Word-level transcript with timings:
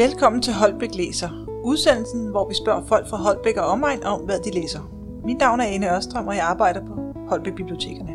Velkommen 0.00 0.42
til 0.42 0.52
Holbæk 0.52 0.94
Læser, 0.94 1.60
udsendelsen, 1.64 2.28
hvor 2.28 2.48
vi 2.48 2.54
spørger 2.54 2.86
folk 2.86 3.08
fra 3.08 3.16
Holbæk 3.16 3.56
og 3.56 3.66
omegn 3.66 4.02
om, 4.02 4.20
hvad 4.20 4.38
de 4.40 4.50
læser. 4.50 4.80
Mit 5.24 5.38
navn 5.38 5.60
er 5.60 5.64
Ane 5.64 5.96
Ørstrøm, 5.96 6.26
og 6.28 6.34
jeg 6.34 6.44
arbejder 6.44 6.86
på 6.86 7.14
Holbæk 7.28 7.54
Bibliotekerne. 7.54 8.14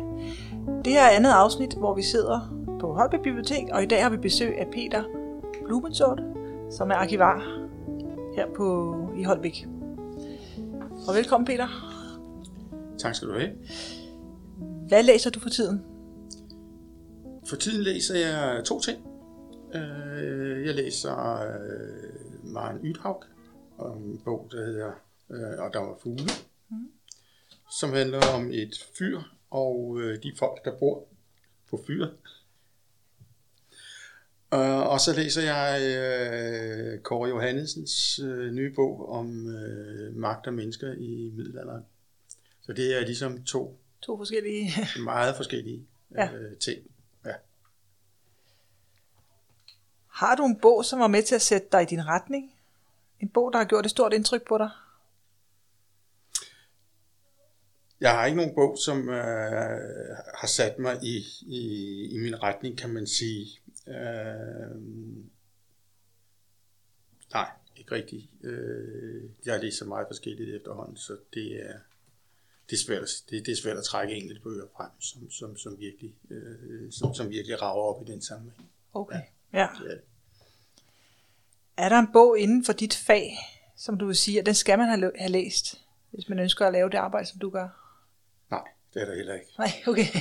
Det 0.84 0.92
her 0.92 1.02
er 1.02 1.10
andet 1.10 1.30
afsnit, 1.30 1.74
hvor 1.74 1.94
vi 1.94 2.02
sidder 2.02 2.66
på 2.80 2.94
Holbæk 2.94 3.20
Bibliotek, 3.22 3.64
og 3.72 3.82
i 3.82 3.86
dag 3.86 4.02
har 4.02 4.10
vi 4.10 4.16
besøg 4.16 4.58
af 4.58 4.66
Peter 4.72 5.04
Blumensort, 5.66 6.22
som 6.70 6.90
er 6.90 6.94
arkivar 6.94 7.66
her 8.36 8.46
på, 8.56 8.96
i 9.16 9.22
Holbæk. 9.22 9.66
Og 11.08 11.14
velkommen, 11.14 11.46
Peter. 11.46 11.66
Tak 12.98 13.14
skal 13.14 13.28
du 13.28 13.32
have. 13.32 13.50
Hvad 14.88 15.02
læser 15.02 15.30
du 15.30 15.40
for 15.40 15.48
tiden? 15.48 15.82
For 17.48 17.56
tiden 17.56 17.82
læser 17.82 18.14
jeg 18.14 18.64
to 18.64 18.80
ting. 18.80 18.98
Øh, 19.76 20.66
Jeg 20.66 20.74
læser 20.74 21.40
øh, 21.40 22.44
Maren 22.52 22.80
Ydhaug, 22.84 23.24
om 23.78 24.02
en 24.02 24.18
bog, 24.24 24.48
der 24.52 24.64
hedder 24.66 24.92
øh, 25.30 25.58
Og 25.64 25.72
der 25.72 25.78
var 25.78 25.98
fugle, 26.02 26.30
Mm. 26.68 26.90
som 27.80 27.92
handler 27.92 28.20
om 28.34 28.50
et 28.52 28.74
fyr 28.98 29.20
og 29.50 30.00
øh, 30.00 30.22
de 30.22 30.32
folk, 30.38 30.64
der 30.64 30.78
bor 30.78 31.08
på 31.70 31.80
fyret. 31.86 32.10
Øh, 34.54 34.78
Og 34.92 35.00
så 35.00 35.12
læser 35.16 35.42
jeg 35.42 35.80
øh, 35.96 36.98
Kåre 37.00 37.28
Johannesens 37.28 38.18
øh, 38.18 38.52
nye 38.52 38.72
bog 38.74 39.08
om 39.12 39.48
øh, 39.56 40.16
magt 40.16 40.46
og 40.46 40.54
mennesker 40.54 40.92
i 40.92 41.32
middelalderen. 41.36 41.82
Så 42.62 42.72
det 42.72 42.96
er 43.00 43.06
ligesom 43.06 43.44
to 43.44 43.78
To 44.02 44.16
forskellige. 44.16 44.70
meget 45.04 45.36
forskellige 45.36 45.86
Ja. 46.14 46.32
øh, 46.34 46.56
ting. 46.56 46.78
Har 50.16 50.36
du 50.36 50.44
en 50.44 50.60
bog, 50.60 50.84
som 50.84 51.00
var 51.00 51.06
med 51.06 51.22
til 51.22 51.34
at 51.34 51.42
sætte 51.42 51.68
dig 51.72 51.82
i 51.82 51.86
din 51.86 52.06
retning? 52.06 52.54
En 53.20 53.28
bog, 53.28 53.52
der 53.52 53.58
har 53.58 53.64
gjort 53.64 53.84
et 53.84 53.90
stort 53.90 54.12
indtryk 54.12 54.46
på 54.48 54.58
dig? 54.58 54.70
Jeg 58.00 58.10
har 58.10 58.26
ikke 58.26 58.36
nogen 58.36 58.54
bog, 58.54 58.78
som 58.84 59.08
øh, 59.08 60.16
har 60.34 60.46
sat 60.46 60.78
mig 60.78 60.98
i, 61.02 61.24
i, 61.46 61.60
i 62.14 62.18
min 62.18 62.42
retning, 62.42 62.78
kan 62.78 62.90
man 62.90 63.06
sige. 63.06 63.46
Øh, 63.86 64.76
nej, 67.32 67.50
ikke 67.76 67.92
rigtigt. 67.92 68.28
Øh, 68.42 69.30
jeg 69.46 69.60
læser 69.60 69.86
meget 69.86 70.06
forskelligt 70.08 70.56
efterhånden, 70.56 70.96
så 70.96 71.16
det 71.34 71.66
er, 71.70 71.78
det 72.70 72.72
er, 72.72 72.84
svært, 72.86 73.02
at, 73.02 73.08
det, 73.30 73.46
det 73.46 73.52
er 73.52 73.56
svært 73.56 73.76
at 73.76 73.84
trække 73.84 74.14
enkelte 74.14 74.42
bøger 74.42 74.66
frem, 74.76 74.90
som, 75.00 75.30
som, 75.30 75.56
som, 75.56 75.78
virkelig, 75.78 76.14
øh, 76.30 76.92
som, 76.92 77.14
som 77.14 77.30
virkelig 77.30 77.62
rager 77.62 77.82
op 77.82 78.02
i 78.02 78.12
den 78.12 78.22
sammenhæng. 78.22 78.70
Okay. 78.94 79.16
Ja. 79.16 79.22
Det 79.52 79.60
er. 79.60 79.68
Er 81.76 81.88
der 81.88 81.98
en 81.98 82.12
bog 82.12 82.38
inden 82.38 82.64
for 82.64 82.72
dit 82.72 82.94
fag, 82.94 83.36
som 83.76 83.98
du 83.98 84.06
vil 84.06 84.16
sige, 84.16 84.40
at 84.40 84.46
den 84.46 84.54
skal 84.54 84.78
man 84.78 85.12
have, 85.18 85.30
læst, 85.30 85.80
hvis 86.10 86.28
man 86.28 86.38
ønsker 86.38 86.66
at 86.66 86.72
lave 86.72 86.90
det 86.90 86.96
arbejde, 86.96 87.26
som 87.26 87.38
du 87.38 87.50
gør? 87.50 87.68
Nej, 88.50 88.64
det 88.94 89.02
er 89.02 89.06
der 89.06 89.16
heller 89.16 89.34
ikke. 89.34 89.46
Nej, 89.58 89.72
okay. 89.86 90.06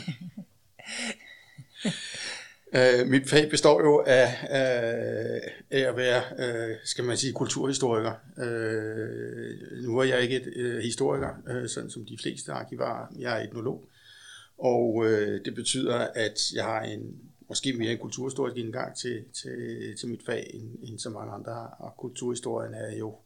Øh, 2.74 3.08
mit 3.08 3.30
fag 3.30 3.50
består 3.50 3.82
jo 3.82 4.04
af, 4.08 4.38
af, 4.50 5.42
af 5.72 5.80
at 5.80 5.98
være, 5.98 6.22
øh, 6.40 6.76
skal 6.84 7.04
man 7.04 7.18
sige, 7.18 7.34
kulturhistoriker. 7.34 8.12
Øh, 8.38 9.84
nu 9.84 9.98
er 9.98 10.04
jeg 10.04 10.22
ikke 10.22 10.36
et 10.36 10.54
øh, 10.56 10.84
historiker, 10.84 11.30
øh, 11.48 11.70
sådan 11.70 11.90
som 11.90 12.06
de 12.06 12.18
fleste 12.22 12.52
arkivarer. 12.52 13.08
Jeg 13.20 13.40
er 13.40 13.44
etnolog. 13.44 13.88
Og 14.58 15.06
øh, 15.06 15.46
det 15.46 15.56
betyder, 15.56 15.96
at 15.96 16.40
jeg 16.54 16.64
har 16.64 16.82
en 16.82 17.16
måske 17.50 17.74
mere 17.74 17.92
en 17.92 17.98
kulturhistorisk 17.98 18.58
indgang 18.58 18.96
til, 18.96 19.26
til, 19.34 19.98
til 20.00 20.10
mit 20.10 20.26
fag, 20.26 20.52
end, 20.54 20.78
end 20.84 21.00
så 21.00 21.10
mange 21.10 21.34
andre 21.34 21.54
har. 21.54 21.76
Og 21.80 21.98
kulturhistorien 21.98 22.74
er 22.74 22.96
jo 22.98 23.18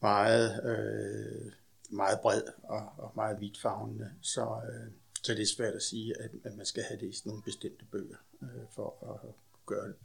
meget, 0.00 0.64
øh, 0.64 1.52
meget 1.90 2.18
bred 2.22 2.42
og, 2.62 2.92
og 2.98 3.12
meget 3.14 3.40
vidtfavnende. 3.40 4.10
Så, 4.22 4.42
øh, 4.42 4.92
så 5.22 5.34
det 5.34 5.42
er 5.42 5.54
svært 5.56 5.74
at 5.74 5.82
sige, 5.82 6.22
at, 6.22 6.30
at 6.44 6.56
man 6.56 6.66
skal 6.66 6.82
have 6.82 7.00
læst 7.00 7.26
nogle 7.26 7.42
bestemte 7.42 7.84
bøger 7.92 8.16
øh, 8.42 8.64
for 8.74 9.20
at 9.24 9.30
gøre 9.66 9.88
det. 9.88 9.96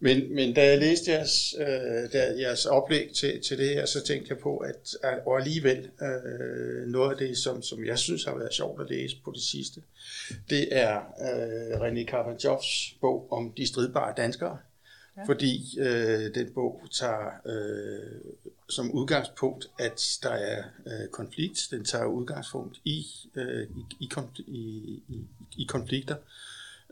Men, 0.00 0.34
men 0.34 0.54
da 0.54 0.66
jeg 0.66 0.78
læste 0.78 1.10
jeres, 1.10 1.54
øh, 1.58 2.12
da 2.12 2.34
jeres 2.38 2.66
oplæg 2.66 3.10
til, 3.14 3.42
til 3.42 3.58
det 3.58 3.68
her, 3.68 3.86
så 3.86 4.04
tænkte 4.04 4.30
jeg 4.30 4.38
på, 4.38 4.56
at, 4.56 4.96
at 5.02 5.18
og 5.26 5.38
alligevel 5.38 5.90
øh, 6.02 6.86
noget 6.86 7.10
af 7.10 7.16
det, 7.18 7.38
som, 7.38 7.62
som 7.62 7.84
jeg 7.84 7.98
synes 7.98 8.24
har 8.24 8.38
været 8.38 8.54
sjovt 8.54 8.80
at 8.80 8.90
læse 8.90 9.16
på 9.24 9.32
det 9.34 9.42
sidste, 9.42 9.82
det 10.50 10.68
er 10.70 10.96
øh, 10.96 11.80
René 11.80 12.10
Carpentjoffs 12.10 12.94
bog 13.00 13.32
om 13.32 13.52
de 13.56 13.66
stridbare 13.66 14.14
danskere. 14.16 14.58
Ja. 15.16 15.22
Ja. 15.22 15.26
Fordi 15.26 15.78
øh, 15.78 16.34
den 16.34 16.50
bog 16.54 16.82
tager 16.92 17.30
øh, 17.46 18.20
som 18.68 18.90
udgangspunkt, 18.90 19.70
at 19.78 20.18
der 20.22 20.30
er 20.30 20.62
øh, 20.86 21.08
konflikt. 21.08 21.68
Den 21.70 21.84
tager 21.84 22.04
udgangspunkt 22.04 22.80
i, 22.84 23.06
øh, 23.34 23.62
i, 23.62 24.04
i, 24.04 24.08
konfl- 24.14 24.44
i, 24.46 25.02
i, 25.08 25.20
i 25.58 25.64
konflikter. 25.64 26.16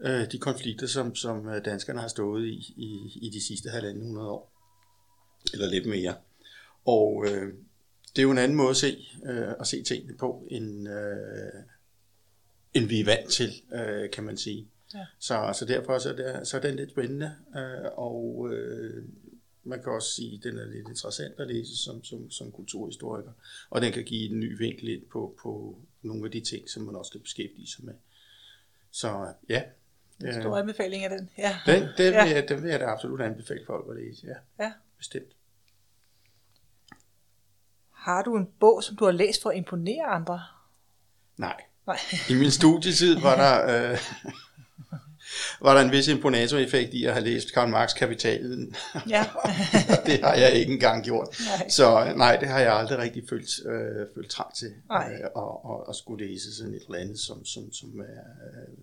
Øh, 0.04 0.32
de 0.32 0.38
konflikter, 0.38 0.86
som, 0.86 1.14
som 1.14 1.48
øh, 1.48 1.64
danskerne 1.64 2.00
har 2.00 2.08
stået 2.08 2.46
i, 2.46 2.74
i 2.76 3.18
i 3.22 3.30
de 3.30 3.46
sidste 3.46 3.70
halvanden 3.70 4.06
hundrede 4.06 4.28
år. 4.28 4.52
Eller 5.52 5.70
lidt 5.70 5.86
mere. 5.86 6.14
Og 6.84 7.24
øh, 7.26 7.54
det 8.10 8.18
er 8.18 8.22
jo 8.22 8.30
en 8.30 8.38
anden 8.38 8.56
måde 8.56 8.70
at 8.70 8.76
se, 8.76 9.06
øh, 9.26 9.52
at 9.60 9.66
se 9.66 9.82
tingene 9.82 10.16
på, 10.16 10.48
end, 10.50 10.88
øh, 10.88 11.62
end 12.74 12.86
vi 12.86 13.00
er 13.00 13.04
vant 13.04 13.30
til, 13.30 13.50
øh, 13.72 14.10
kan 14.10 14.24
man 14.24 14.36
sige. 14.36 14.68
Ja. 14.94 15.06
Så, 15.18 15.54
så 15.58 15.64
derfor 15.64 15.98
så 15.98 16.08
er, 16.12 16.16
det, 16.16 16.48
så 16.48 16.56
er 16.56 16.60
den 16.60 16.76
lidt 16.76 16.90
spændende, 16.90 17.34
øh, 17.56 17.90
og 17.96 18.48
øh, 18.52 19.04
man 19.64 19.82
kan 19.82 19.92
også 19.92 20.14
sige, 20.14 20.36
at 20.36 20.44
den 20.44 20.58
er 20.58 20.66
lidt 20.66 20.88
interessant 20.88 21.40
at 21.40 21.48
læse 21.48 21.76
som, 21.76 22.04
som, 22.04 22.30
som 22.30 22.52
kulturhistoriker, 22.52 23.32
og 23.70 23.82
den 23.82 23.92
kan 23.92 24.04
give 24.04 24.30
en 24.30 24.40
ny 24.40 24.58
vinkel 24.58 24.88
ind 24.88 25.02
på, 25.12 25.38
på 25.42 25.78
nogle 26.02 26.24
af 26.24 26.30
de 26.30 26.40
ting, 26.40 26.70
som 26.70 26.82
man 26.82 26.96
også 26.96 27.08
skal 27.08 27.20
beskæftige 27.20 27.66
sig 27.66 27.84
med. 27.84 27.94
Så 28.90 29.32
ja, 29.48 29.62
En 30.24 30.40
stor 30.42 30.56
anbefaling 30.58 31.04
af 31.04 31.10
den. 31.10 31.30
Ja. 31.38 31.56
den, 31.66 31.88
den, 31.98 32.12
Ja. 32.12 32.24
vil 32.24 32.32
jeg, 32.32 32.48
den 32.48 32.62
vil 32.62 32.70
jeg 32.70 32.80
da 32.80 32.84
absolut 32.84 33.20
anbefale 33.20 33.60
folk 33.66 33.84
at 33.90 33.96
læse, 33.96 34.26
ja, 34.26 34.64
ja. 34.64 34.72
bestemt. 34.98 35.32
Har 37.92 38.22
du 38.22 38.36
en 38.36 38.48
bog, 38.60 38.82
som 38.82 38.96
du 38.96 39.04
har 39.04 39.12
læst 39.12 39.42
for 39.42 39.50
at 39.50 39.56
imponere 39.56 40.04
andre? 40.06 40.40
Nej, 41.36 41.56
Nej. 41.86 41.98
I 42.30 42.34
min 42.34 42.50
studietid 42.50 43.18
var 43.20 43.36
der, 43.36 43.64
øh, 43.92 43.98
var 45.60 45.74
der 45.74 45.80
en 45.80 45.92
vis 45.92 46.08
imponatoreffekt 46.08 46.94
i 46.94 47.04
at 47.04 47.12
have 47.12 47.24
læst 47.24 47.54
Karl 47.54 47.68
Marx 47.68 47.94
Kapitalen. 47.94 48.74
Ja. 49.08 49.24
det 50.06 50.20
har 50.20 50.34
jeg 50.34 50.52
ikke 50.52 50.72
engang 50.72 51.04
gjort. 51.04 51.28
Nej. 51.58 51.68
Så 51.68 52.12
nej, 52.16 52.36
det 52.36 52.48
har 52.48 52.60
jeg 52.60 52.72
aldrig 52.72 52.98
rigtig 52.98 53.22
følt, 53.28 53.66
øh, 53.66 54.06
følt 54.14 54.30
trang 54.30 54.54
til 54.54 54.68
øh, 54.92 55.28
og, 55.34 55.64
og, 55.64 55.88
og 55.88 55.94
skulle 55.94 56.26
læse 56.26 56.56
sådan 56.56 56.74
et 56.74 56.82
eller 56.86 56.98
andet, 56.98 57.18
som, 57.18 57.44
som, 57.44 57.72
som 57.72 58.00
er 58.00 58.04
øh, 58.46 58.74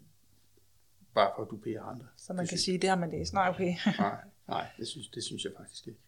bare 1.15 1.31
for 1.35 1.43
at 1.43 1.49
dupere 1.51 1.79
andre. 1.79 2.05
Så 2.17 2.33
man 2.33 2.41
det 2.41 2.49
kan 2.49 2.57
synes, 2.57 2.65
sige, 2.65 2.77
det 2.77 2.89
har 2.89 2.95
man 2.95 3.11
læst. 3.11 3.33
Nej, 3.33 3.49
okay. 3.49 3.75
Nej, 3.99 4.15
nej 4.47 4.65
det, 4.77 4.87
synes, 4.87 5.07
det 5.07 5.23
synes 5.23 5.43
jeg 5.43 5.51
faktisk 5.57 5.87
ikke. 5.87 5.99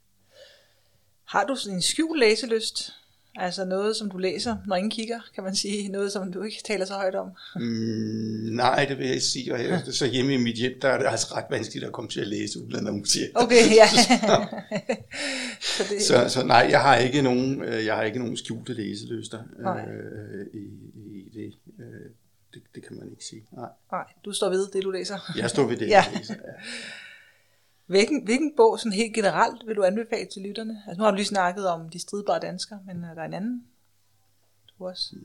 Har 1.26 1.46
du 1.46 1.56
sådan 1.56 1.76
en 1.76 1.82
skjult 1.82 2.20
læselyst? 2.20 2.94
Altså 3.38 3.66
noget, 3.66 3.96
som 3.96 4.12
du 4.12 4.18
læser, 4.18 4.58
når 4.68 4.76
ingen 4.76 4.92
kigger, 4.92 5.20
kan 5.36 5.44
man 5.44 5.56
sige. 5.56 5.90
Noget, 5.90 6.12
som 6.12 6.32
du 6.32 6.44
ikke 6.44 6.58
taler 6.66 6.86
så 6.86 6.94
højt 6.94 7.16
om. 7.16 7.30
Mm, 7.56 7.62
nej, 8.56 8.86
det 8.90 8.98
vil 8.98 9.06
jeg 9.06 9.14
ikke 9.14 9.26
sige. 9.26 9.54
Og 9.54 9.64
jeg, 9.64 9.84
så 9.92 10.06
hjemme 10.06 10.34
i 10.34 10.38
mit 10.38 10.56
hjem, 10.56 10.80
der 10.82 10.90
er 10.90 10.98
det 10.98 11.08
altså 11.08 11.34
ret 11.36 11.46
vanskeligt 11.50 11.86
at 11.86 11.92
komme 11.92 12.10
til 12.10 12.22
at 12.22 12.28
læse, 12.28 12.60
uden 12.60 12.88
at 12.88 12.94
det. 12.94 13.32
Okay, 13.36 13.76
ja. 13.76 13.88
så 15.78 15.84
det, 15.90 16.02
Så, 16.02 16.30
så 16.30 16.46
nej, 16.46 16.68
jeg 16.70 16.82
har 16.82 16.98
ikke 16.98 17.22
nogen, 17.22 17.64
øh, 17.64 17.86
jeg 17.86 17.96
har 17.96 18.04
ikke 18.04 18.20
nogen 18.20 18.38
skjulte 18.38 18.74
læselyster 18.74 19.40
øh, 19.60 20.46
i, 20.54 20.66
i 21.18 21.30
det. 21.34 21.54
Øh, 21.80 22.12
det. 22.64 22.76
Det 22.76 22.88
kan 22.88 22.98
man 23.00 23.12
ikke 23.12 23.26
sige. 23.26 23.46
Nej, 23.52 23.70
Nej, 23.92 24.06
du 24.26 24.32
står 24.32 24.50
ved 24.50 24.68
det, 24.68 24.84
du 24.84 24.92
læser. 24.92 25.34
jeg 25.38 25.50
står 25.50 25.64
ved 25.68 25.78
det. 25.78 25.88
Ja. 25.96 26.04
jeg 26.12 26.18
læser, 26.18 26.34
ja. 26.34 26.52
Hvilken, 27.86 28.24
hvilken 28.24 28.54
bog 28.58 28.80
sådan 28.80 28.92
helt 28.92 29.14
generelt 29.16 29.68
vil 29.68 29.76
du 29.76 29.84
anbefale 29.84 30.26
til 30.34 30.42
lytterne? 30.42 30.84
Altså, 30.88 30.98
nu 31.00 31.04
har 31.04 31.12
du 31.12 31.16
lige 31.16 31.26
snakket 31.26 31.68
om 31.68 31.90
de 31.90 32.00
stridbare 32.00 32.40
danskere, 32.40 32.80
men 32.86 33.04
er 33.04 33.14
der 33.14 33.24
en 33.24 33.34
anden, 33.34 33.66
du 34.80 34.88
også 34.88 35.16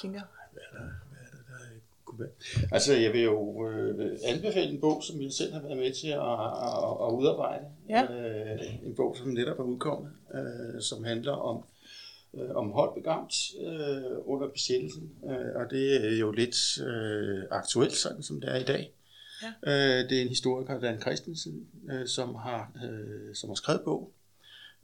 tænker? 0.00 0.20
Hvad 0.52 0.62
er 0.72 0.78
der, 0.78 0.84
hvad 1.10 1.18
er 1.18 1.30
der, 1.30 1.58
der 1.58 1.80
kunne 2.04 2.18
være? 2.20 2.28
Altså, 2.72 2.94
jeg 2.94 3.12
vil 3.12 3.22
jo 3.22 3.68
øh, 3.70 4.18
anbefale 4.24 4.70
en 4.70 4.80
bog, 4.80 5.02
som 5.02 5.20
jeg 5.22 5.32
selv 5.32 5.52
har 5.52 5.60
været 5.60 5.76
med 5.76 5.92
til 5.94 6.08
at, 6.08 6.18
at, 6.18 7.06
at 7.06 7.12
udarbejde. 7.18 7.64
Ja. 7.88 8.02
Øh, 8.04 8.86
en 8.86 8.94
bog, 8.94 9.16
som 9.16 9.28
netop 9.28 9.58
er 9.58 9.62
udkommet, 9.64 10.12
øh, 10.34 10.82
som 10.82 11.04
handler 11.04 11.32
om 11.32 11.64
øh, 12.34 12.50
om 12.50 12.70
Holbegamt 12.70 13.34
øh, 13.60 14.18
under 14.24 14.48
besættelsen, 14.48 15.12
øh, 15.24 15.54
og 15.54 15.70
det 15.70 16.06
er 16.06 16.18
jo 16.18 16.30
lidt 16.30 16.78
øh, 16.86 17.42
aktuelt, 17.50 17.96
sådan 17.96 18.22
som 18.22 18.40
det 18.40 18.50
er 18.50 18.56
i 18.56 18.64
dag. 18.64 18.94
Ja. 19.42 19.48
Øh, 19.72 20.10
det 20.10 20.18
er 20.18 20.22
en 20.22 20.28
historiker, 20.28 20.80
Dan 20.80 21.00
Christensen, 21.00 21.68
øh, 21.90 22.06
som, 22.06 22.34
har, 22.34 22.72
øh, 22.84 23.34
som 23.34 23.50
har 23.50 23.54
skrevet 23.54 23.80
bog, 23.84 24.12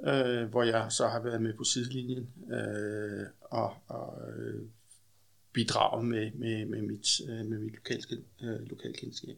øh, 0.06 0.44
hvor 0.44 0.62
jeg 0.62 0.93
så 0.93 1.06
har 1.08 1.23
været 1.23 1.43
med 1.43 1.55
på 1.55 1.64
sidelinjen 1.64 2.29
øh, 2.52 3.26
og, 3.41 3.75
og 3.87 4.19
øh, 4.29 4.62
bidraget 5.52 6.05
med, 6.05 6.31
med, 6.32 6.67
med 6.67 6.82
mit, 6.82 7.06
øh, 7.29 7.47
med 7.47 7.58
mit 7.58 7.75
lokalken, 7.75 8.25
øh, 8.43 8.61
lokalkendskab. 8.61 9.37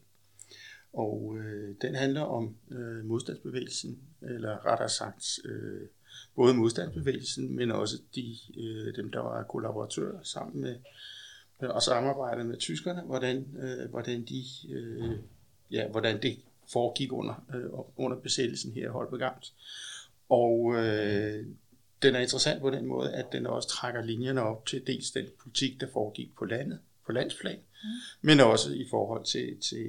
Og 0.93 1.37
øh, 1.38 1.75
den 1.82 1.94
handler 1.94 2.20
om 2.20 2.56
øh, 2.70 3.05
modstandsbevægelsen, 3.05 3.99
eller 4.23 4.67
rettere 4.67 4.88
sagt 4.88 5.25
øh, 5.44 5.88
både 6.37 6.55
modstandsbevægelsen, 6.55 7.57
men 7.57 7.71
også 7.71 7.97
de, 8.15 8.37
øh, 8.57 8.97
dem, 8.97 9.11
der 9.11 9.21
var 9.21 9.43
kollaboratører 9.43 10.23
sammen 10.23 10.61
med 10.61 10.77
og 11.61 11.83
samarbejde 11.83 12.45
med 12.45 12.59
tyskerne, 12.59 13.03
hvordan, 13.03 13.47
øh, 13.59 13.91
hvordan, 13.91 14.25
de, 14.25 14.45
øh, 14.71 15.19
ja, 15.71 15.89
hvordan 15.89 16.23
det 16.23 16.39
foregik 16.73 17.13
under, 17.13 17.45
øh, 17.55 17.71
under 17.97 18.17
besættelsen 18.17 18.73
her 18.73 18.85
i 18.85 18.93
Holbegamt. 18.93 19.53
Og 20.29 20.75
øh, 20.75 21.47
den 22.03 22.15
er 22.15 22.21
interessant 22.21 22.61
på 22.61 22.71
den 22.71 22.87
måde, 22.87 23.12
at 23.12 23.27
den 23.33 23.47
også 23.47 23.69
trækker 23.69 24.03
linjerne 24.03 24.43
op 24.43 24.67
til 24.67 24.87
dels 24.87 25.11
den 25.11 25.27
politik, 25.43 25.81
der 25.81 25.87
foregik 25.93 26.37
på 26.39 26.45
landet, 26.45 26.79
på 27.06 27.12
landsplan, 27.12 27.58
mm. 27.82 27.88
men 28.20 28.41
også 28.41 28.73
i 28.73 28.87
forhold 28.91 29.25
til, 29.25 29.61
til 29.61 29.87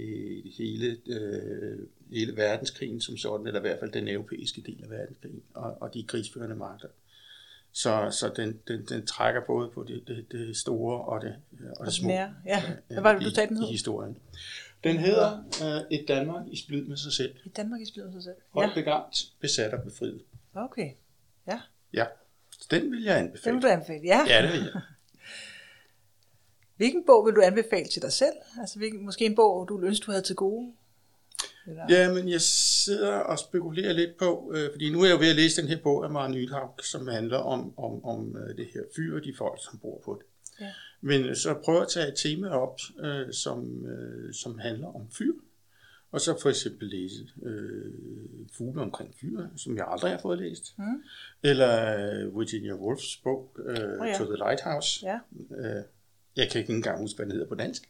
hele, 0.58 0.98
øh, 1.08 1.80
hele 2.12 2.36
verdenskrigen 2.36 3.02
som 3.02 3.18
sådan, 3.18 3.48
eller 3.48 3.60
i 3.60 3.62
hvert 3.62 3.80
fald 3.80 3.92
den 3.92 4.08
europæiske 4.08 4.62
del 4.62 4.84
af 4.84 4.90
verdenskrigen, 4.90 5.42
og, 5.54 5.82
og 5.82 5.94
de 5.94 6.04
krigsførende 6.04 6.56
magter. 6.56 6.88
Så, 7.72 8.08
så 8.12 8.34
den, 8.36 8.60
den, 8.68 8.86
den 8.86 9.06
trækker 9.06 9.42
både 9.48 9.70
på 9.70 9.84
det, 9.84 10.08
det, 10.08 10.26
det 10.32 10.58
store 10.58 11.02
og 11.02 11.22
det, 11.22 11.36
og 11.80 11.86
det 11.86 11.94
små 11.94 12.10
ja. 12.10 12.30
ja. 12.46 12.64
Hvad 12.88 13.02
var 13.02 13.14
det, 13.14 13.22
du 13.22 13.30
sagde, 13.30 13.50
den 13.50 13.58
hed? 13.58 13.68
i 13.68 13.72
historien. 13.72 14.18
Den 14.84 14.98
hedder 14.98 15.44
uh, 15.62 15.98
Et 15.98 16.08
Danmark 16.08 16.48
i 16.48 16.58
splid 16.58 16.86
med 16.86 16.98
sig 16.98 17.14
selv. 17.14 17.36
Et 17.46 17.58
Danmark 17.58 17.82
i 17.82 17.86
splid 17.86 18.04
med 18.04 18.14
sig 18.14 18.24
selv. 18.24 18.36
Holdt 18.50 18.70
ja. 18.70 18.82
begamt, 18.82 19.26
besat 19.40 19.74
og 19.74 19.84
befriet. 19.84 20.22
Okay, 20.54 20.92
ja. 21.48 21.62
Ja, 21.94 22.06
den 22.72 22.92
vil 22.92 23.04
jeg 23.04 23.18
anbefale. 23.18 23.54
Den 23.54 23.56
vil 23.56 23.70
du 23.70 23.74
anbefale, 23.74 24.02
ja. 24.04 24.26
Ja, 24.28 24.42
det 24.42 24.54
vil 24.54 24.62
jeg. 24.74 24.82
Hvilken 26.78 27.04
bog 27.06 27.26
vil 27.26 27.36
du 27.36 27.42
anbefale 27.42 27.88
til 27.88 28.02
dig 28.02 28.12
selv? 28.12 28.36
Altså 28.60 28.78
hvilken, 28.78 29.06
måske 29.06 29.26
en 29.26 29.36
bog, 29.36 29.68
du 29.70 29.82
ønsker, 29.82 30.06
du 30.06 30.12
havde 30.12 30.26
til 30.26 30.36
gode? 30.36 30.74
Eller? 31.68 31.86
Ja, 31.90 32.14
men 32.14 32.30
jeg 32.30 32.42
sidder 32.42 33.14
og 33.14 33.40
spekulerer 33.40 33.94
lidt 33.94 34.18
på, 34.18 34.52
øh, 34.56 34.72
fordi 34.72 34.92
nu 34.92 35.02
er 35.02 35.06
jeg 35.06 35.14
jo 35.14 35.20
ved 35.20 35.30
at 35.30 35.36
læse 35.36 35.62
den 35.62 35.70
her 35.70 35.78
bog 35.84 36.04
af 36.04 36.12
Maren 36.12 36.32
Nyhavn, 36.32 36.80
som 36.84 37.08
handler 37.08 37.38
om, 37.38 37.80
om, 37.80 38.06
om 38.06 38.38
øh, 38.38 38.58
det 38.58 38.68
her 38.74 38.82
fyr 38.96 39.16
og 39.16 39.24
de 39.24 39.34
folk, 39.38 39.60
som 39.64 39.80
bor 39.80 40.02
på 40.06 40.22
det. 40.22 40.26
Ja. 40.62 40.72
Men 41.02 41.26
øh, 41.26 41.36
så 41.36 41.54
prøver 41.54 41.82
at 41.82 41.88
tage 41.88 42.08
et 42.08 42.16
tema 42.16 42.50
op, 42.50 42.80
øh, 43.00 43.34
som, 43.34 43.86
øh, 43.86 44.34
som 44.34 44.60
handler 44.60 44.88
om 44.96 45.02
fyr. 45.18 45.34
Og 46.12 46.22
så 46.22 46.42
for 46.42 46.50
eksempel 46.50 46.88
læse 46.88 47.28
øh, 47.44 47.92
Fugle 48.54 48.82
omkring 48.82 49.16
fyr, 49.22 49.48
som 49.56 49.78
jeg 49.78 49.86
aldrig 49.88 50.12
har 50.12 50.20
fået 50.20 50.38
læst. 50.38 50.76
Mm. 50.78 51.04
Eller 51.44 51.96
øh, 51.96 52.40
Virginia 52.40 52.74
Woolfs 52.74 53.18
bog, 53.24 53.52
øh, 53.66 53.76
oh, 54.02 54.08
ja. 54.08 54.18
To 54.18 54.26
the 54.26 54.36
Lighthouse. 54.36 55.06
Ja. 55.06 55.20
Øh, 55.58 55.84
jeg 56.38 56.50
kan 56.52 56.62
ikke 56.62 56.74
engang 56.74 57.00
huske, 57.00 57.16
hvad 57.16 57.26
den 57.26 57.32
hedder 57.32 57.48
på 57.48 57.56
dansk. 57.56 57.90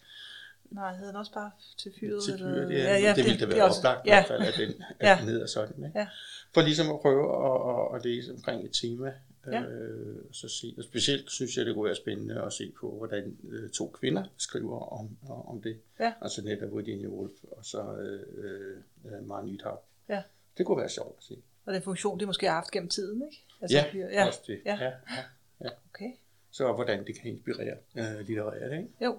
Nej, 0.69 0.95
hedder 0.95 1.11
den 1.11 1.15
også 1.15 1.33
bare 1.33 1.51
til 1.77 1.93
fyret? 1.99 2.23
Til 2.23 2.37
fyret, 2.37 2.63
eller? 2.63 2.77
ja, 2.77 2.97
ja, 2.97 3.09
det, 3.09 3.15
det 3.15 3.25
ville 3.25 3.39
da 3.39 3.45
være 3.45 3.63
også, 3.63 3.79
oplagt 3.79 4.07
ja. 4.07 4.11
i 4.11 4.15
hvert 4.15 4.27
fald, 4.27 4.41
at 4.41 4.53
den, 4.57 4.83
at 4.99 5.09
ja. 5.09 5.17
den 5.19 5.29
hedder 5.29 5.45
sådan. 5.47 5.85
Ikke? 5.85 5.99
Ja. 5.99 6.07
For 6.53 6.61
ligesom 6.61 6.89
at 6.89 6.99
prøve 6.99 7.25
at, 7.45 7.61
at, 7.71 7.95
at 7.95 8.05
læse 8.05 8.33
omkring 8.33 8.65
et 8.65 8.71
tema, 8.81 9.13
Ja. 9.51 9.61
Øh, 9.61 10.23
så 10.31 10.49
se, 10.49 10.75
og 10.77 10.83
specielt 10.83 11.31
synes 11.31 11.57
jeg, 11.57 11.65
det 11.65 11.75
kunne 11.75 11.85
være 11.85 11.95
spændende 11.95 12.41
at 12.41 12.53
se 12.53 12.73
på, 12.79 12.97
hvordan 12.97 13.37
øh, 13.49 13.69
to 13.69 13.87
kvinder 13.87 14.23
skriver 14.37 14.79
om, 14.79 15.17
om 15.29 15.61
det. 15.61 15.79
Ja. 15.99 16.13
Altså 16.21 16.41
netop 16.41 16.77
Virginia 16.77 17.07
Woolf 17.07 17.31
og 17.51 17.65
så 17.65 17.97
øh, 17.97 18.83
øh, 19.05 19.27
Maren 19.27 19.45
Nythav. 19.45 19.83
Ja. 20.09 20.23
Det 20.57 20.65
kunne 20.65 20.77
være 20.77 20.89
sjovt 20.89 21.17
at 21.17 21.23
se. 21.23 21.41
Og 21.65 21.73
den 21.73 21.81
funktion, 21.81 22.19
det 22.19 22.27
måske 22.27 22.45
har 22.47 22.53
haft 22.53 22.71
gennem 22.71 22.89
tiden, 22.89 23.21
ikke? 23.21 23.45
Altså, 23.61 23.77
ja, 23.77 24.07
ja, 24.11 24.27
også 24.27 24.39
det. 24.47 24.61
Ja. 24.65 24.77
Ja, 24.81 24.85
ja, 24.85 25.23
ja. 25.61 25.69
Okay. 25.93 26.11
Så 26.57 26.73
hvordan 26.73 27.05
det 27.05 27.15
kan 27.19 27.31
inspirere 27.31 27.77
øh, 27.97 28.27
litterært, 28.27 28.71
ikke? 28.71 28.89
Jo. 29.05 29.17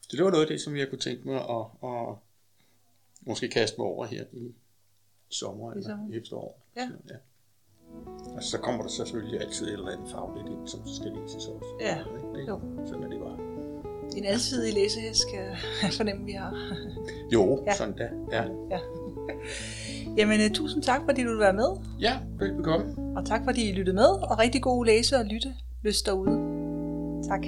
Så 0.00 0.16
det 0.16 0.24
var 0.24 0.30
noget 0.30 0.44
af 0.44 0.48
det, 0.48 0.60
som 0.60 0.76
jeg 0.76 0.88
kunne 0.88 0.98
tænke 0.98 1.28
mig 1.28 1.36
at, 1.36 1.64
at 1.82 2.16
måske 3.20 3.48
kaste 3.48 3.74
mig 3.78 3.86
over 3.86 4.06
her 4.06 4.24
i 4.32 4.54
sommer 5.28 5.72
eller 5.72 5.98
efterår. 6.12 6.62
Ja. 6.76 6.88
Ja. 7.10 7.16
Og 8.36 8.42
så 8.42 8.58
kommer 8.58 8.82
der 8.82 8.90
selvfølgelig 8.90 9.40
altid 9.40 9.66
et 9.66 9.72
eller 9.72 9.90
andet 9.90 10.10
fagligt 10.10 10.46
ind, 10.46 10.68
som 10.68 10.80
skal 10.86 11.12
læses 11.12 11.46
også. 11.46 11.76
Ja, 11.80 11.98
det, 12.34 12.48
jo. 12.48 12.60
Sådan 12.86 13.02
er 13.02 13.08
det 13.08 13.20
bare. 13.20 13.38
En 14.16 14.24
alsidig 14.24 14.74
læsehest 14.74 15.22
kan 15.32 15.44
jeg 15.44 15.58
fornemme, 16.00 16.24
vi 16.24 16.32
har. 16.32 16.76
jo, 17.34 17.64
ja. 17.66 17.74
sådan 17.74 17.96
da. 17.96 18.10
Ja. 18.32 18.44
ja. 18.70 18.80
Jamen, 20.16 20.40
uh, 20.40 20.50
tusind 20.54 20.82
tak, 20.82 21.00
fordi 21.04 21.22
du 21.22 21.30
vil 21.30 21.38
være 21.38 21.52
med. 21.52 21.70
Ja, 22.00 22.20
velbekomme. 22.38 23.16
Og 23.16 23.26
tak, 23.26 23.44
fordi 23.44 23.68
I 23.68 23.72
lyttede 23.72 23.94
med, 23.94 24.08
og 24.30 24.38
rigtig 24.38 24.62
god 24.62 24.86
læse 24.86 25.16
og 25.16 25.24
lytte 25.24 25.54
lyst 25.82 26.06
derude. 26.06 26.38
Tak. 27.28 27.44